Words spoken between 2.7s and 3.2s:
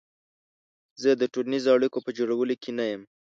نه یم.